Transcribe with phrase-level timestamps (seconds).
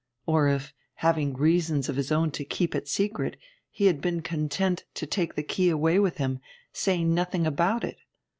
[0.25, 3.37] Or if, having reasons of his own to keep it secret,
[3.69, 6.39] he had been content to take the key away with him,
[6.73, 7.99] saying nothing about it!